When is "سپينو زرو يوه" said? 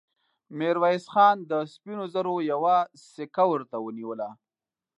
1.73-2.75